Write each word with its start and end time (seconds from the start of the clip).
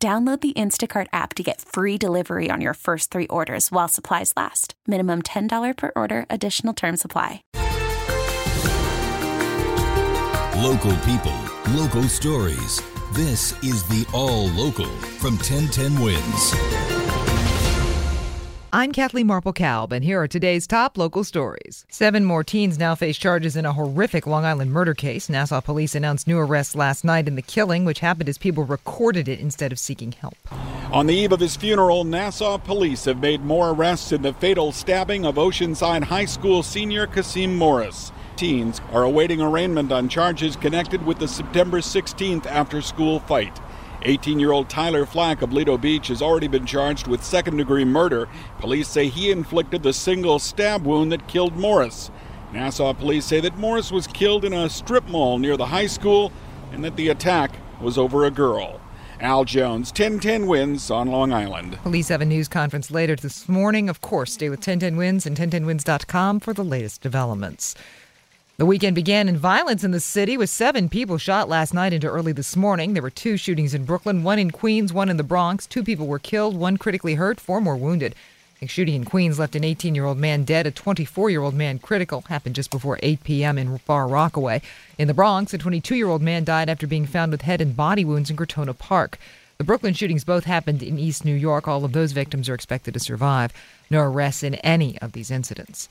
Download 0.00 0.40
the 0.40 0.52
Instacart 0.52 1.08
app 1.12 1.34
to 1.34 1.42
get 1.42 1.60
free 1.60 1.98
delivery 1.98 2.50
on 2.50 2.60
your 2.60 2.74
first 2.74 3.10
three 3.10 3.26
orders 3.26 3.72
while 3.72 3.88
supplies 3.88 4.32
last. 4.36 4.74
Minimum 4.86 5.22
$10 5.22 5.76
per 5.76 5.90
order, 5.96 6.24
additional 6.30 6.72
term 6.72 6.96
supply. 6.96 7.42
Local 10.62 10.94
people, 10.98 11.36
local 11.70 12.04
stories. 12.04 12.80
This 13.12 13.60
is 13.64 13.82
the 13.88 14.06
All 14.14 14.48
Local 14.50 14.86
from 15.18 15.34
1010 15.34 16.00
Wins. 16.00 17.17
I'm 18.70 18.92
Kathleen 18.92 19.26
Marple 19.26 19.54
Kalb, 19.54 19.94
and 19.94 20.04
here 20.04 20.20
are 20.20 20.28
today's 20.28 20.66
top 20.66 20.98
local 20.98 21.24
stories. 21.24 21.86
Seven 21.88 22.26
more 22.26 22.44
teens 22.44 22.78
now 22.78 22.94
face 22.94 23.16
charges 23.16 23.56
in 23.56 23.64
a 23.64 23.72
horrific 23.72 24.26
Long 24.26 24.44
Island 24.44 24.72
murder 24.72 24.92
case. 24.92 25.30
Nassau 25.30 25.62
police 25.62 25.94
announced 25.94 26.26
new 26.26 26.38
arrests 26.38 26.74
last 26.74 27.02
night 27.02 27.26
in 27.26 27.34
the 27.34 27.40
killing, 27.40 27.86
which 27.86 28.00
happened 28.00 28.28
as 28.28 28.36
people 28.36 28.64
recorded 28.64 29.26
it 29.26 29.40
instead 29.40 29.72
of 29.72 29.78
seeking 29.78 30.12
help. 30.12 30.36
On 30.92 31.06
the 31.06 31.14
eve 31.14 31.32
of 31.32 31.40
his 31.40 31.56
funeral, 31.56 32.04
Nassau 32.04 32.58
police 32.58 33.06
have 33.06 33.22
made 33.22 33.40
more 33.40 33.70
arrests 33.70 34.12
in 34.12 34.20
the 34.20 34.34
fatal 34.34 34.70
stabbing 34.70 35.24
of 35.24 35.36
Oceanside 35.36 36.04
High 36.04 36.26
School 36.26 36.62
senior 36.62 37.06
Khaseen 37.06 37.54
Morris. 37.54 38.12
Teens 38.36 38.82
are 38.92 39.02
awaiting 39.02 39.40
arraignment 39.40 39.90
on 39.90 40.10
charges 40.10 40.56
connected 40.56 41.06
with 41.06 41.18
the 41.18 41.26
September 41.26 41.78
16th 41.78 42.44
after 42.44 42.82
school 42.82 43.18
fight. 43.20 43.58
18 44.02 44.38
year 44.38 44.52
old 44.52 44.68
Tyler 44.68 45.04
Flach 45.04 45.42
of 45.42 45.52
Lido 45.52 45.76
Beach 45.76 46.08
has 46.08 46.22
already 46.22 46.48
been 46.48 46.66
charged 46.66 47.06
with 47.06 47.24
second 47.24 47.56
degree 47.56 47.84
murder. 47.84 48.28
Police 48.60 48.88
say 48.88 49.08
he 49.08 49.30
inflicted 49.30 49.82
the 49.82 49.92
single 49.92 50.38
stab 50.38 50.84
wound 50.84 51.10
that 51.12 51.26
killed 51.26 51.56
Morris. 51.56 52.10
Nassau 52.52 52.92
police 52.92 53.24
say 53.24 53.40
that 53.40 53.58
Morris 53.58 53.90
was 53.90 54.06
killed 54.06 54.44
in 54.44 54.52
a 54.52 54.70
strip 54.70 55.06
mall 55.08 55.38
near 55.38 55.56
the 55.56 55.66
high 55.66 55.86
school 55.86 56.32
and 56.72 56.84
that 56.84 56.96
the 56.96 57.08
attack 57.08 57.52
was 57.80 57.98
over 57.98 58.24
a 58.24 58.30
girl. 58.30 58.80
Al 59.20 59.44
Jones, 59.44 59.90
1010 59.90 60.46
wins 60.46 60.90
on 60.90 61.08
Long 61.08 61.32
Island. 61.32 61.76
Police 61.82 62.08
have 62.08 62.20
a 62.20 62.24
news 62.24 62.46
conference 62.46 62.90
later 62.90 63.16
this 63.16 63.48
morning. 63.48 63.88
Of 63.88 64.00
course, 64.00 64.32
stay 64.32 64.48
with 64.48 64.60
1010 64.60 64.96
wins 64.96 65.26
and 65.26 65.36
1010wins.com 65.36 66.38
for 66.38 66.54
the 66.54 66.64
latest 66.64 67.00
developments. 67.00 67.74
The 68.58 68.66
weekend 68.66 68.96
began 68.96 69.28
in 69.28 69.36
violence 69.36 69.84
in 69.84 69.92
the 69.92 70.00
city 70.00 70.36
with 70.36 70.50
seven 70.50 70.88
people 70.88 71.16
shot 71.16 71.48
last 71.48 71.72
night 71.72 71.92
into 71.92 72.08
early 72.08 72.32
this 72.32 72.56
morning. 72.56 72.92
There 72.92 73.04
were 73.04 73.08
two 73.08 73.36
shootings 73.36 73.72
in 73.72 73.84
Brooklyn, 73.84 74.24
one 74.24 74.40
in 74.40 74.50
Queens, 74.50 74.92
one 74.92 75.08
in 75.08 75.16
the 75.16 75.22
Bronx. 75.22 75.64
Two 75.64 75.84
people 75.84 76.08
were 76.08 76.18
killed, 76.18 76.56
one 76.56 76.76
critically 76.76 77.14
hurt, 77.14 77.38
four 77.38 77.60
more 77.60 77.76
wounded. 77.76 78.16
A 78.60 78.66
shooting 78.66 78.96
in 78.96 79.04
Queens 79.04 79.38
left 79.38 79.54
an 79.54 79.62
18 79.62 79.94
year 79.94 80.06
old 80.06 80.18
man 80.18 80.42
dead, 80.42 80.66
a 80.66 80.72
24 80.72 81.30
year 81.30 81.40
old 81.40 81.54
man 81.54 81.78
critical. 81.78 82.22
Happened 82.22 82.56
just 82.56 82.72
before 82.72 82.98
8 83.00 83.22
p.m. 83.22 83.58
in 83.58 83.78
Far 83.78 84.08
Rockaway. 84.08 84.60
In 84.98 85.06
the 85.06 85.14
Bronx, 85.14 85.54
a 85.54 85.58
22 85.58 85.94
year 85.94 86.08
old 86.08 86.20
man 86.20 86.42
died 86.42 86.68
after 86.68 86.88
being 86.88 87.06
found 87.06 87.30
with 87.30 87.42
head 87.42 87.60
and 87.60 87.76
body 87.76 88.04
wounds 88.04 88.28
in 88.28 88.36
Crotona 88.36 88.76
Park. 88.76 89.20
The 89.58 89.64
Brooklyn 89.64 89.94
shootings 89.94 90.24
both 90.24 90.46
happened 90.46 90.82
in 90.82 90.98
East 90.98 91.24
New 91.24 91.36
York. 91.36 91.68
All 91.68 91.84
of 91.84 91.92
those 91.92 92.10
victims 92.10 92.48
are 92.48 92.54
expected 92.54 92.94
to 92.94 92.98
survive. 92.98 93.52
No 93.88 94.00
arrests 94.00 94.42
in 94.42 94.56
any 94.56 94.98
of 94.98 95.12
these 95.12 95.30
incidents. 95.30 95.88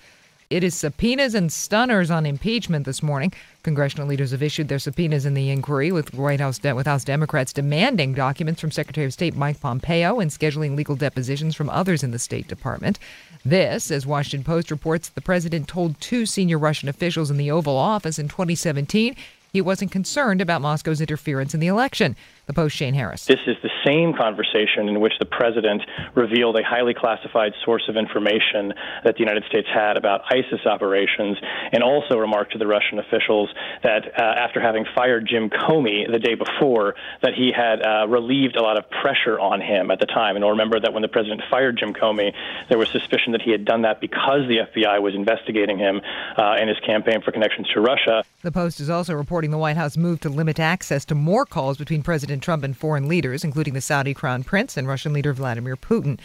It 0.49 0.63
is 0.63 0.75
subpoenas 0.75 1.35
and 1.35 1.51
stunners 1.51 2.09
on 2.09 2.25
impeachment 2.25 2.85
this 2.85 3.03
morning. 3.03 3.33
Congressional 3.63 4.08
leaders 4.08 4.31
have 4.31 4.41
issued 4.41 4.69
their 4.69 4.80
subpoenas 4.80 5.25
in 5.25 5.33
the 5.33 5.49
inquiry, 5.49 5.91
with 5.91 6.13
White 6.13 6.39
House 6.39 6.58
de- 6.58 6.73
with 6.73 6.87
House 6.87 7.03
Democrats 7.03 7.52
demanding 7.52 8.13
documents 8.13 8.61
from 8.61 8.71
Secretary 8.71 9.05
of 9.05 9.11
State 9.11 9.36
Mike 9.36 9.59
Pompeo 9.59 10.21
and 10.21 10.31
scheduling 10.31 10.77
legal 10.77 10.95
depositions 10.95 11.53
from 11.53 11.69
others 11.69 12.02
in 12.02 12.11
the 12.11 12.17
State 12.19 12.47
Department. 12.47 12.97
This, 13.43 13.91
as 13.91 14.07
Washington 14.07 14.45
Post 14.45 14.71
reports, 14.71 15.09
the 15.09 15.19
president 15.19 15.67
told 15.67 15.99
two 15.99 16.25
senior 16.25 16.57
Russian 16.57 16.87
officials 16.87 17.30
in 17.30 17.36
the 17.36 17.52
Oval 17.52 17.75
Office 17.75 18.17
in 18.17 18.30
2017 18.30 19.17
he 19.53 19.61
wasn't 19.61 19.91
concerned 19.91 20.41
about 20.41 20.61
Moscow's 20.61 21.02
interference 21.02 21.53
in 21.53 21.59
the 21.59 21.67
election. 21.67 22.15
The 22.47 22.53
Post 22.53 22.77
Shane 22.77 22.93
Harris. 22.93 23.25
This 23.25 23.41
is 23.45 23.58
the 23.61 23.69
same 23.85 24.13
conversation 24.13 24.87
in 24.87 25.02
which 25.02 25.11
the 25.19 25.25
president 25.25 25.81
revealed 26.15 26.58
a 26.58 26.63
highly 26.63 26.93
classified 26.93 27.52
source 27.65 27.83
of 27.89 27.97
information 27.97 28.73
that 29.03 29.15
the 29.15 29.19
United 29.19 29.43
States 29.49 29.67
had 29.67 29.97
about 29.97 30.21
ISIS 30.31 30.65
operations, 30.65 31.37
and 31.73 31.83
also 31.83 32.17
remarked 32.17 32.53
to 32.53 32.57
the 32.57 32.65
Russian 32.65 32.99
officials 32.99 33.49
that 33.83 34.17
uh, 34.17 34.23
after 34.23 34.61
having 34.61 34.86
fired 34.95 35.27
Jim 35.27 35.49
Comey 35.49 36.09
the 36.09 36.19
day 36.19 36.36
before, 36.36 36.95
that 37.21 37.33
he 37.33 37.52
had 37.52 37.86
uh, 37.86 38.07
relieved 38.07 38.55
a 38.55 38.61
lot 38.61 38.77
of 38.77 38.89
pressure 38.89 39.37
on 39.37 39.59
him 39.59 39.91
at 39.91 39.99
the 39.99 40.05
time. 40.05 40.37
And 40.37 40.45
I'll 40.45 40.52
remember 40.52 40.80
that 40.80 40.93
when 40.93 41.02
the 41.02 41.09
president 41.09 41.41
fired 41.52 41.77
Jim 41.77 41.93
Comey, 41.93 42.31
there 42.69 42.77
was 42.77 42.87
suspicion 42.87 43.33
that 43.33 43.41
he 43.41 43.52
had 43.52 43.65
done 43.65 43.81
that 43.81 43.99
because 43.99 44.47
the 44.47 44.59
FBI 44.71 45.02
was 45.02 45.15
investigating 45.15 45.77
him 45.77 45.99
uh, 46.37 46.55
in 46.61 46.69
his 46.69 46.80
campaign 46.80 47.21
for 47.21 47.33
connections 47.33 47.67
to 47.73 47.81
Russia. 47.81 48.23
The 48.41 48.53
Post 48.53 48.80
is 48.80 48.89
also 48.89 49.15
reporting 49.15 49.52
the 49.52 49.57
White 49.57 49.75
House 49.75 49.97
moved 49.97 50.21
to 50.21 50.30
limit 50.30 50.61
access 50.61 51.03
to 51.05 51.15
more 51.15 51.45
calls 51.45 51.77
between 51.77 52.03
President 52.03 52.36
Trump 52.39 52.64
and 52.64 52.75
foreign 52.75 53.08
leaders, 53.08 53.43
including 53.43 53.73
the 53.73 53.81
Saudi 53.81 54.14
crown 54.14 54.43
prince 54.43 54.77
and 54.77 54.87
Russian 54.87 55.14
leader 55.14 55.33
Vladimir 55.33 55.75
Putin. 55.75 56.20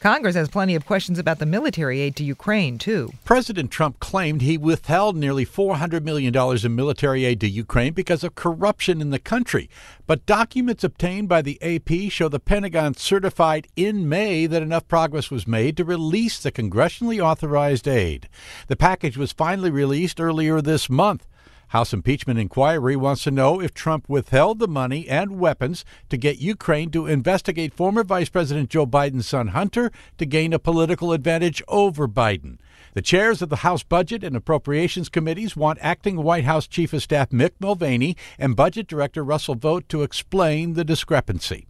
Congress 0.00 0.36
has 0.36 0.48
plenty 0.48 0.76
of 0.76 0.86
questions 0.86 1.18
about 1.18 1.40
the 1.40 1.46
military 1.46 2.00
aid 2.00 2.14
to 2.14 2.22
Ukraine, 2.22 2.78
too. 2.78 3.12
President 3.24 3.72
Trump 3.72 3.98
claimed 3.98 4.42
he 4.42 4.56
withheld 4.56 5.16
nearly 5.16 5.44
$400 5.44 6.04
million 6.04 6.32
in 6.64 6.76
military 6.76 7.24
aid 7.24 7.40
to 7.40 7.48
Ukraine 7.48 7.94
because 7.94 8.22
of 8.22 8.36
corruption 8.36 9.00
in 9.00 9.10
the 9.10 9.18
country. 9.18 9.68
But 10.06 10.24
documents 10.24 10.84
obtained 10.84 11.28
by 11.28 11.42
the 11.42 11.60
AP 11.60 12.12
show 12.12 12.28
the 12.28 12.38
Pentagon 12.38 12.94
certified 12.94 13.66
in 13.74 14.08
May 14.08 14.46
that 14.46 14.62
enough 14.62 14.86
progress 14.86 15.32
was 15.32 15.48
made 15.48 15.76
to 15.78 15.84
release 15.84 16.38
the 16.38 16.52
congressionally 16.52 17.18
authorized 17.18 17.88
aid. 17.88 18.28
The 18.68 18.76
package 18.76 19.16
was 19.16 19.32
finally 19.32 19.70
released 19.70 20.20
earlier 20.20 20.60
this 20.60 20.88
month. 20.88 21.26
House 21.68 21.92
impeachment 21.92 22.38
inquiry 22.38 22.96
wants 22.96 23.24
to 23.24 23.30
know 23.30 23.60
if 23.60 23.74
Trump 23.74 24.08
withheld 24.08 24.58
the 24.58 24.68
money 24.68 25.06
and 25.08 25.38
weapons 25.38 25.84
to 26.08 26.16
get 26.16 26.38
Ukraine 26.38 26.90
to 26.92 27.06
investigate 27.06 27.74
former 27.74 28.02
Vice 28.02 28.30
President 28.30 28.70
Joe 28.70 28.86
Biden's 28.86 29.28
son 29.28 29.48
Hunter 29.48 29.92
to 30.16 30.24
gain 30.24 30.54
a 30.54 30.58
political 30.58 31.12
advantage 31.12 31.62
over 31.68 32.08
Biden. 32.08 32.58
The 32.94 33.02
chairs 33.02 33.42
of 33.42 33.50
the 33.50 33.56
House 33.56 33.82
Budget 33.82 34.24
and 34.24 34.34
Appropriations 34.34 35.10
Committees 35.10 35.56
want 35.56 35.78
acting 35.82 36.22
White 36.22 36.44
House 36.44 36.66
Chief 36.66 36.92
of 36.94 37.02
Staff 37.02 37.30
Mick 37.30 37.52
Mulvaney 37.60 38.16
and 38.38 38.56
Budget 38.56 38.86
Director 38.86 39.22
Russell 39.22 39.54
Vought 39.54 39.88
to 39.90 40.02
explain 40.02 40.72
the 40.72 40.84
discrepancy. 40.84 41.66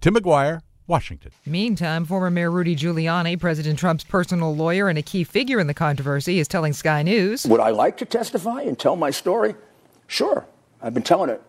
Tim 0.00 0.14
Maguire, 0.14 0.62
Washington. 0.86 1.32
Meantime, 1.44 2.04
former 2.04 2.30
Mayor 2.30 2.50
Rudy 2.50 2.76
Giuliani, 2.76 3.38
President 3.38 3.78
Trump's 3.78 4.04
personal 4.04 4.54
lawyer 4.54 4.88
and 4.88 4.98
a 4.98 5.02
key 5.02 5.24
figure 5.24 5.58
in 5.60 5.66
the 5.66 5.74
controversy, 5.74 6.38
is 6.38 6.48
telling 6.48 6.72
Sky 6.72 7.02
News 7.02 7.46
Would 7.46 7.60
I 7.60 7.70
like 7.70 7.96
to 7.98 8.04
testify 8.04 8.62
and 8.62 8.78
tell 8.78 8.96
my 8.96 9.10
story? 9.10 9.54
Sure. 10.06 10.46
I've 10.82 10.94
been 10.94 11.02
telling 11.02 11.30
it 11.30 11.42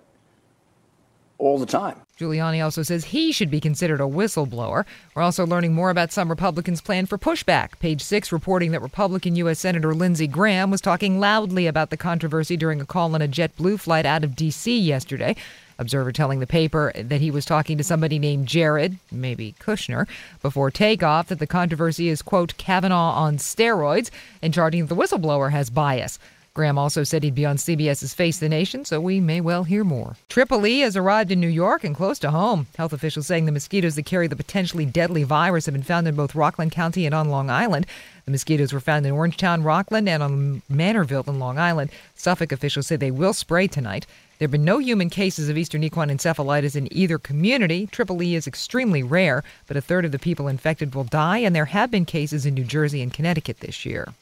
all 1.38 1.59
the 1.59 1.66
time. 1.66 2.02
Giuliani 2.20 2.64
also 2.64 2.81
says 2.81 3.06
he 3.06 3.31
should 3.31 3.52
be 3.52 3.59
considered 3.59 4.02
a 4.02 4.06
whistleblower. 4.06 4.86
We're 5.14 5.22
also 5.22 5.46
learning 5.46 5.74
more 5.74 5.92
about 5.92 6.12
some 6.12 6.30
Republicans' 6.30 6.81
plan 6.81 7.06
for 7.06 7.18
pushback. 7.18 7.78
Page 7.80 8.02
six 8.02 8.31
reporting 8.31 8.72
that 8.72 8.81
Republican 8.81 9.36
U.S. 9.36 9.59
Senator 9.59 9.94
Lindsey 9.94 10.26
Graham 10.26 10.72
was 10.72 10.81
talking 10.81 11.20
loudly 11.20 11.68
about 11.68 11.92
the 11.92 11.97
controversy 11.97 12.58
during 12.58 12.81
a 12.81 12.86
call 12.86 13.14
on 13.14 13.22
a 13.22 13.28
JetBlue 13.28 13.80
flight 13.80 14.06
out 14.06 14.24
of 14.24 14.36
D.C. 14.36 14.80
yesterday. 14.80 15.36
Observer 15.80 16.12
telling 16.12 16.40
the 16.40 16.48
paper 16.48 16.92
that 16.96 17.22
he 17.22 17.32
was 17.32 17.46
talking 17.46 17.78
to 17.78 17.84
somebody 17.84 18.20
named 18.20 18.48
Jared, 18.48 18.98
maybe 19.12 19.56
Kushner, 19.60 20.08
before 20.42 20.72
takeoff, 20.72 21.28
that 21.28 21.40
the 21.40 21.47
controversy 21.47 22.09
is, 22.09 22.22
quote, 22.22 22.58
Kavanaugh 22.58 23.14
on 23.14 23.38
steroids, 23.38 24.09
and 24.41 24.53
charging 24.53 24.85
that 24.85 24.94
the 24.94 25.02
whistleblower 25.02 25.52
has 25.52 25.70
bias. 25.70 26.20
Graham 26.58 26.79
also 26.79 27.03
said 27.03 27.22
he'd 27.22 27.35
be 27.35 27.46
on 27.46 27.58
CBS's 27.58 28.16
Face 28.16 28.40
the 28.40 28.50
Nation, 28.50 28.84
so 28.84 29.00
we 29.00 29.20
may 29.20 29.40
well 29.40 29.64
hear 29.64 29.84
more. 29.84 30.16
Triple-E 30.28 30.79
has 30.79 30.97
arrived 30.97 31.32
in 31.32 31.40
New 31.40 31.47
York 31.47 31.84
and 31.84 31.96
close 31.96 32.18
to 32.18 32.32
home. 32.32 32.66
Health 32.78 32.94
officials 32.94 33.28
saying 33.28 33.46
the 33.46 33.52
mosquitoes 33.52 33.94
that 33.96 34.08
carry 34.08 34.26
the 34.26 34.35
potentially 34.35 34.84
deadly 34.84 35.22
virus 35.22 35.68
have 35.68 35.73
been 35.73 35.84
found 35.84 36.08
in 36.08 36.16
both 36.16 36.34
Rockland 36.34 36.72
County 36.72 37.06
and 37.06 37.14
on 37.14 37.30
Long 37.30 37.52
Island. 37.52 37.85
The 38.26 38.32
mosquitoes 38.32 38.73
were 38.73 38.80
found 38.80 39.06
in 39.06 39.14
Orangetown, 39.14 39.64
Rockland, 39.64 40.09
and 40.09 40.23
on 40.23 40.64
Manorville 40.68 41.28
in 41.28 41.38
Long 41.38 41.59
Island. 41.59 41.91
Suffolk 42.16 42.52
officials 42.52 42.88
say 42.88 42.96
they 42.96 43.12
will 43.12 43.34
spray 43.34 43.68
tonight. 43.68 44.08
There 44.37 44.45
have 44.45 44.51
been 44.51 44.63
no 44.63 44.78
human 44.78 45.09
cases 45.09 45.49
of 45.49 45.57
eastern 45.57 45.84
equine 45.84 46.09
encephalitis 46.09 46.75
in 46.75 46.93
either 46.95 47.17
community. 47.17 47.87
Triple 47.87 48.22
E 48.22 48.35
is 48.35 48.45
extremely 48.45 49.01
rare, 49.01 49.43
but 49.66 49.78
a 49.78 49.81
third 49.81 50.05
of 50.05 50.11
the 50.11 50.19
people 50.19 50.47
infected 50.47 50.93
will 50.93 51.05
die, 51.05 51.39
and 51.39 51.55
there 51.55 51.66
have 51.66 51.89
been 51.89 52.05
cases 52.05 52.45
in 52.45 52.53
New 52.53 52.63
Jersey 52.63 53.01
and 53.01 53.11
Connecticut 53.11 53.61
this 53.61 53.84
year. 53.84 54.13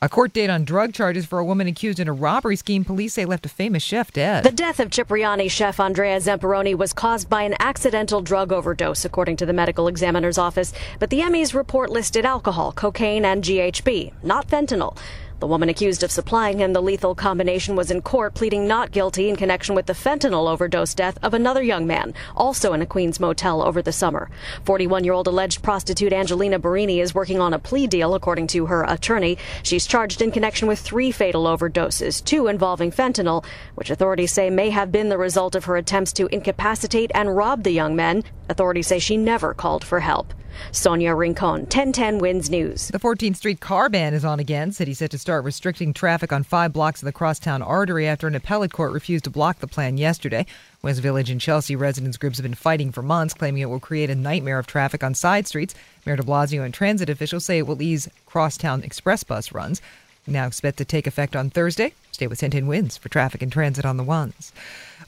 A 0.00 0.08
court 0.08 0.32
date 0.32 0.50
on 0.50 0.64
drug 0.64 0.92
charges 0.92 1.26
for 1.26 1.38
a 1.38 1.44
woman 1.44 1.68
accused 1.68 2.00
in 2.00 2.08
a 2.08 2.12
robbery 2.12 2.56
scheme 2.56 2.84
police 2.84 3.14
say 3.14 3.24
left 3.24 3.46
a 3.46 3.48
famous 3.48 3.84
chef 3.84 4.10
dead. 4.10 4.42
The 4.42 4.50
death 4.50 4.80
of 4.80 4.90
Cipriani 4.90 5.46
chef 5.46 5.78
Andrea 5.78 6.18
Zamperoni 6.18 6.74
was 6.74 6.92
caused 6.92 7.30
by 7.30 7.42
an 7.44 7.54
accidental 7.60 8.20
drug 8.20 8.50
overdose, 8.50 9.04
according 9.04 9.36
to 9.36 9.46
the 9.46 9.52
medical 9.52 9.86
examiner's 9.86 10.38
office. 10.38 10.72
But 10.98 11.10
the 11.10 11.24
ME's 11.30 11.54
report 11.54 11.90
listed 11.90 12.26
alcohol, 12.26 12.72
cocaine, 12.72 13.24
and 13.24 13.44
GHB, 13.44 14.12
not 14.24 14.48
fentanyl. 14.48 14.96
The 15.42 15.48
woman 15.48 15.68
accused 15.68 16.04
of 16.04 16.12
supplying 16.12 16.60
him 16.60 16.72
the 16.72 16.80
lethal 16.80 17.16
combination 17.16 17.74
was 17.74 17.90
in 17.90 18.00
court 18.00 18.32
pleading 18.32 18.68
not 18.68 18.92
guilty 18.92 19.28
in 19.28 19.34
connection 19.34 19.74
with 19.74 19.86
the 19.86 19.92
fentanyl 19.92 20.48
overdose 20.48 20.94
death 20.94 21.18
of 21.20 21.34
another 21.34 21.64
young 21.64 21.84
man, 21.84 22.14
also 22.36 22.74
in 22.74 22.80
a 22.80 22.86
Queens 22.86 23.18
motel 23.18 23.60
over 23.60 23.82
the 23.82 23.90
summer. 23.90 24.30
41 24.62 25.02
year 25.02 25.14
old 25.14 25.26
alleged 25.26 25.60
prostitute 25.60 26.12
Angelina 26.12 26.60
Barini 26.60 27.02
is 27.02 27.12
working 27.12 27.40
on 27.40 27.54
a 27.54 27.58
plea 27.58 27.88
deal, 27.88 28.14
according 28.14 28.46
to 28.46 28.66
her 28.66 28.84
attorney. 28.84 29.36
She's 29.64 29.84
charged 29.84 30.22
in 30.22 30.30
connection 30.30 30.68
with 30.68 30.78
three 30.78 31.10
fatal 31.10 31.46
overdoses, 31.46 32.24
two 32.24 32.46
involving 32.46 32.92
fentanyl, 32.92 33.44
which 33.74 33.90
authorities 33.90 34.30
say 34.30 34.48
may 34.48 34.70
have 34.70 34.92
been 34.92 35.08
the 35.08 35.18
result 35.18 35.56
of 35.56 35.64
her 35.64 35.76
attempts 35.76 36.12
to 36.12 36.28
incapacitate 36.28 37.10
and 37.16 37.36
rob 37.36 37.64
the 37.64 37.72
young 37.72 37.96
men. 37.96 38.22
Authorities 38.48 38.86
say 38.86 39.00
she 39.00 39.16
never 39.16 39.54
called 39.54 39.82
for 39.82 39.98
help. 39.98 40.32
Sonia 40.70 41.14
Rincon, 41.14 41.62
1010 41.62 42.18
Wins 42.18 42.50
News. 42.50 42.88
The 42.88 42.98
14th 42.98 43.36
Street 43.36 43.60
car 43.60 43.88
ban 43.88 44.14
is 44.14 44.24
on 44.24 44.40
again. 44.40 44.72
City 44.72 44.94
set 44.94 45.10
to 45.10 45.18
start 45.18 45.44
restricting 45.44 45.92
traffic 45.92 46.32
on 46.32 46.42
five 46.42 46.72
blocks 46.72 47.02
of 47.02 47.06
the 47.06 47.12
crosstown 47.12 47.62
artery 47.62 48.06
after 48.06 48.26
an 48.26 48.34
appellate 48.34 48.72
court 48.72 48.92
refused 48.92 49.24
to 49.24 49.30
block 49.30 49.58
the 49.58 49.66
plan 49.66 49.98
yesterday. 49.98 50.46
West 50.82 51.00
Village 51.00 51.30
and 51.30 51.40
Chelsea 51.40 51.76
residents 51.76 52.16
groups 52.16 52.38
have 52.38 52.44
been 52.44 52.54
fighting 52.54 52.92
for 52.92 53.02
months, 53.02 53.34
claiming 53.34 53.62
it 53.62 53.70
will 53.70 53.80
create 53.80 54.10
a 54.10 54.14
nightmare 54.14 54.58
of 54.58 54.66
traffic 54.66 55.02
on 55.02 55.14
side 55.14 55.46
streets. 55.46 55.74
Mayor 56.04 56.16
de 56.16 56.22
Blasio 56.22 56.64
and 56.64 56.74
transit 56.74 57.08
officials 57.08 57.44
say 57.44 57.58
it 57.58 57.66
will 57.66 57.80
ease 57.80 58.08
crosstown 58.26 58.82
express 58.82 59.22
bus 59.22 59.52
runs. 59.52 59.80
Now 60.26 60.46
expect 60.46 60.78
to 60.78 60.84
take 60.84 61.06
effect 61.06 61.34
on 61.34 61.50
Thursday. 61.50 61.94
Stay 62.12 62.26
with 62.26 62.42
1010 62.42 62.66
Wins 62.66 62.96
for 62.96 63.08
traffic 63.08 63.42
and 63.42 63.50
transit 63.50 63.84
on 63.84 63.96
the 63.96 64.04
ones. 64.04 64.52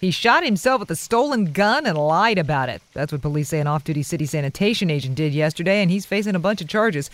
He 0.01 0.11
shot 0.11 0.45
himself 0.45 0.81
with 0.81 0.91
a 0.91 0.97
stolen 0.97 1.53
gun 1.53 1.87
and 1.87 1.97
lied 1.97 2.37
about 2.37 2.69
it. 2.69 2.83
That's 2.93 3.13
what 3.13 3.23
police 3.23 3.51
say 3.51 3.61
an 3.61 3.67
off 3.67 3.85
duty 3.85 4.03
city 4.03 4.27
sanitation 4.27 4.91
agent 4.91 5.15
did 5.15 5.33
yesterday, 5.33 5.83
and 5.83 5.91
he's 5.91 6.05
facing 6.05 6.35
a 6.35 6.41
bunch 6.41 6.61
of 6.61 6.69
charges. 6.69 7.11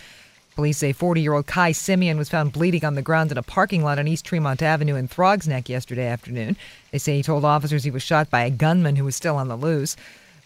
Police 0.55 0.79
say 0.79 0.91
40 0.91 1.21
year 1.21 1.33
old 1.33 1.47
Kai 1.47 1.71
Simeon 1.71 2.17
was 2.17 2.27
found 2.27 2.51
bleeding 2.51 2.83
on 2.83 2.95
the 2.95 3.01
ground 3.01 3.31
in 3.31 3.37
a 3.37 3.43
parking 3.43 3.83
lot 3.83 3.99
on 3.99 4.07
East 4.07 4.25
Tremont 4.25 4.61
Avenue 4.61 4.95
in 4.95 5.07
Throgs 5.07 5.47
Neck 5.47 5.69
yesterday 5.69 6.07
afternoon. 6.07 6.57
They 6.91 6.97
say 6.97 7.15
he 7.15 7.23
told 7.23 7.45
officers 7.45 7.83
he 7.83 7.91
was 7.91 8.03
shot 8.03 8.29
by 8.29 8.43
a 8.43 8.49
gunman 8.49 8.97
who 8.97 9.05
was 9.05 9.15
still 9.15 9.37
on 9.37 9.47
the 9.47 9.55
loose. 9.55 9.95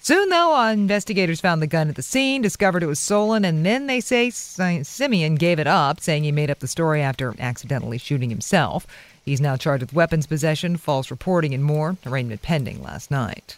Soon, 0.06 0.30
though, 0.30 0.64
investigators 0.68 1.42
found 1.42 1.64
the 1.64 1.66
gun 1.66 1.90
at 1.90 1.96
the 1.96 2.04
scene, 2.04 2.44
discovered 2.44 2.84
it 2.84 2.86
was 2.86 3.00
stolen, 3.00 3.44
and 3.44 3.66
then 3.66 3.88
they 3.88 4.00
say 4.00 4.30
Simeon 4.30 5.34
gave 5.34 5.58
it 5.58 5.66
up, 5.66 6.00
saying 6.00 6.24
he 6.24 6.32
made 6.32 6.52
up 6.52 6.60
the 6.60 6.68
story 6.68 7.02
after 7.02 7.34
accidentally 7.40 7.98
shooting 7.98 8.30
himself. 8.30 8.86
He's 9.26 9.42
now 9.42 9.58
charged 9.58 9.82
with 9.82 9.94
weapons 9.94 10.28
possession, 10.28 10.78
false 10.78 11.10
reporting, 11.10 11.56
and 11.56 11.64
more. 11.64 11.98
Arraignment 12.06 12.44
pending 12.44 12.84
last 12.84 13.10
night. 13.10 13.58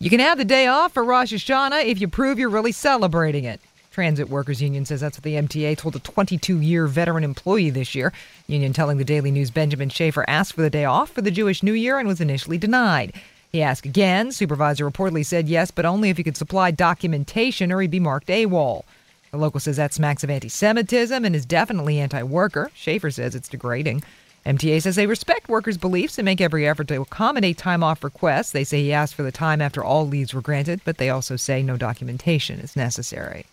You 0.00 0.10
can 0.10 0.18
have 0.18 0.36
the 0.36 0.44
day 0.44 0.66
off 0.66 0.94
for 0.94 1.04
Rosh 1.04 1.32
Hashanah 1.32 1.84
if 1.84 2.00
you 2.00 2.08
prove 2.08 2.40
you're 2.40 2.48
really 2.48 2.72
celebrating 2.72 3.44
it. 3.44 3.60
Transit 3.92 4.30
Workers 4.30 4.60
Union 4.60 4.84
says 4.84 5.00
that's 5.00 5.18
what 5.18 5.22
the 5.22 5.34
MTA 5.34 5.78
told 5.78 5.94
a 5.94 6.00
22 6.00 6.58
year 6.58 6.88
veteran 6.88 7.22
employee 7.22 7.70
this 7.70 7.94
year. 7.94 8.12
Union 8.48 8.72
telling 8.72 8.98
the 8.98 9.04
Daily 9.04 9.30
News 9.30 9.52
Benjamin 9.52 9.90
Schaefer 9.90 10.24
asked 10.26 10.54
for 10.54 10.62
the 10.62 10.70
day 10.70 10.86
off 10.86 11.10
for 11.10 11.22
the 11.22 11.30
Jewish 11.30 11.62
New 11.62 11.72
Year 11.72 12.00
and 12.00 12.08
was 12.08 12.20
initially 12.20 12.58
denied. 12.58 13.12
He 13.52 13.60
asked 13.60 13.84
again. 13.84 14.32
Supervisor 14.32 14.90
reportedly 14.90 15.26
said 15.26 15.46
yes, 15.46 15.70
but 15.70 15.84
only 15.84 16.08
if 16.08 16.16
he 16.16 16.22
could 16.22 16.38
supply 16.38 16.70
documentation 16.70 17.70
or 17.70 17.82
he'd 17.82 17.90
be 17.90 18.00
marked 18.00 18.28
AWOL. 18.28 18.84
The 19.30 19.36
local 19.36 19.60
says 19.60 19.76
that 19.76 19.92
smacks 19.92 20.24
of 20.24 20.30
anti 20.30 20.48
Semitism 20.48 21.22
and 21.22 21.36
is 21.36 21.44
definitely 21.44 22.00
anti 22.00 22.22
worker. 22.22 22.70
Schaefer 22.74 23.10
says 23.10 23.34
it's 23.34 23.50
degrading. 23.50 24.04
MTA 24.46 24.80
says 24.80 24.96
they 24.96 25.06
respect 25.06 25.50
workers' 25.50 25.76
beliefs 25.76 26.16
and 26.16 26.24
make 26.24 26.40
every 26.40 26.66
effort 26.66 26.88
to 26.88 27.02
accommodate 27.02 27.58
time 27.58 27.84
off 27.84 28.02
requests. 28.02 28.52
They 28.52 28.64
say 28.64 28.82
he 28.82 28.92
asked 28.92 29.14
for 29.14 29.22
the 29.22 29.30
time 29.30 29.60
after 29.60 29.84
all 29.84 30.08
leaves 30.08 30.32
were 30.32 30.40
granted, 30.40 30.80
but 30.86 30.96
they 30.96 31.10
also 31.10 31.36
say 31.36 31.62
no 31.62 31.76
documentation 31.76 32.58
is 32.58 32.74
necessary. 32.74 33.44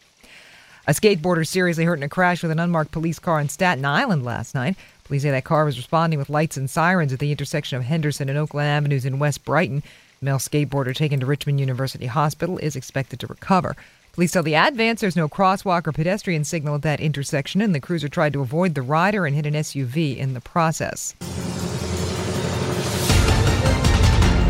A 0.87 0.93
skateboarder 0.93 1.45
seriously 1.45 1.83
hurt 1.83 1.99
in 1.99 2.03
a 2.03 2.09
crash 2.09 2.41
with 2.41 2.51
an 2.51 2.59
unmarked 2.59 2.91
police 2.91 3.19
car 3.19 3.41
in 3.41 3.49
Staten 3.49 3.83
Island 3.83 4.23
last 4.23 4.55
night. 4.55 4.77
Police 5.09 5.23
say 5.23 5.31
that 5.31 5.43
car 5.43 5.65
was 5.65 5.75
responding 5.75 6.19
with 6.19 6.29
lights 6.29 6.55
and 6.55 6.69
sirens 6.69 7.11
at 7.11 7.17
the 7.17 7.31
intersection 7.31 7.79
of 7.79 7.83
Henderson 7.83 8.29
and 8.29 8.37
Oakland 8.37 8.67
Avenues 8.67 9.05
in 9.05 9.17
West 9.17 9.43
Brighton. 9.43 9.81
male 10.21 10.37
skateboarder 10.37 10.93
taken 10.93 11.19
to 11.19 11.25
Richmond 11.25 11.59
University 11.59 12.05
Hospital 12.05 12.59
is 12.59 12.75
expected 12.75 13.19
to 13.19 13.25
recover. 13.25 13.75
Police 14.13 14.33
tell 14.33 14.43
the 14.43 14.53
Advance 14.53 15.01
there's 15.01 15.15
no 15.15 15.27
crosswalk 15.27 15.87
or 15.87 15.91
pedestrian 15.93 16.43
signal 16.43 16.75
at 16.75 16.83
that 16.83 16.99
intersection, 16.99 17.59
and 17.59 17.73
the 17.73 17.79
cruiser 17.79 18.07
tried 18.07 18.33
to 18.33 18.41
avoid 18.41 18.75
the 18.75 18.83
rider 18.83 19.25
and 19.25 19.35
hit 19.35 19.47
an 19.47 19.55
SUV 19.55 20.15
in 20.15 20.35
the 20.35 20.41
process. 20.41 21.15